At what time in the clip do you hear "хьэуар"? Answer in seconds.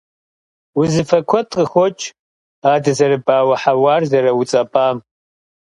3.61-4.01